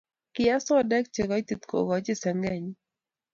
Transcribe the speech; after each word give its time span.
kiee 0.35 0.57
sodek 0.67 1.05
chegoitit 1.15 1.61
koganyi 1.69 2.13
sengenyi 2.21 2.73